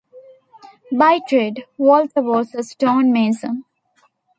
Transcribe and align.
By 0.91 1.19
trade, 1.29 1.67
Walter 1.77 2.23
was 2.23 2.55
a 2.55 2.63
stonemason. 2.63 3.65